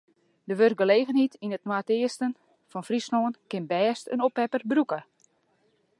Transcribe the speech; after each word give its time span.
De 0.49 0.55
wurkgelegenheid 0.59 1.33
yn 1.43 1.55
it 1.57 1.67
noardeasten 1.67 2.31
fan 2.71 2.87
Fryslân 2.87 3.33
kin 3.49 3.65
bêst 3.71 4.05
in 4.13 4.23
oppepper 4.27 4.63
brûke. 4.71 4.99